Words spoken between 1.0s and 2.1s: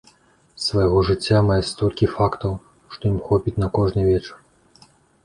жыцця мае столькі